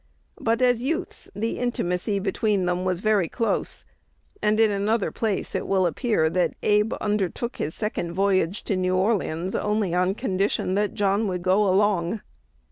[0.39, 3.85] But, as youths, the intimacy between them was very close;
[4.41, 8.95] and in another place it will appear that Abe undertook his second voyage to New
[8.97, 12.21] Orleans only on condition that John would go along.